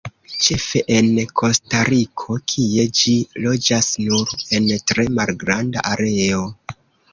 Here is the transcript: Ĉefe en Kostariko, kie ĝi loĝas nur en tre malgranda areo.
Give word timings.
Ĉefe 0.43 0.79
en 0.95 1.11
Kostariko, 1.41 2.37
kie 2.55 2.87
ĝi 3.01 3.15
loĝas 3.45 3.91
nur 4.07 4.35
en 4.59 4.69
tre 4.93 5.09
malgranda 5.21 5.87
areo. 5.95 6.45